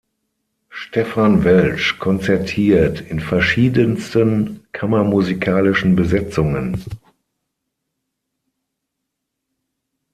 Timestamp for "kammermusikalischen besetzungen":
4.71-6.83